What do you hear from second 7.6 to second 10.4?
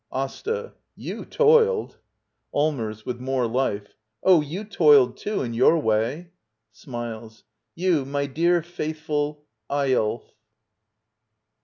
You, my dear, faith ful— Eyolf.